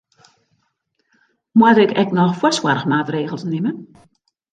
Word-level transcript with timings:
Moat 1.61 1.77
ik 1.83 1.91
ek 2.03 2.09
noch 2.19 2.37
foarsoarchmaatregels 2.39 3.43
nimme? 3.51 3.71